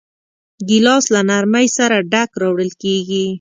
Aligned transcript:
ګیلاس 0.67 1.05
له 1.13 1.21
نرمۍ 1.29 1.67
سره 1.77 1.97
ډک 2.11 2.31
راوړل 2.41 2.71
کېږي. 2.81 3.25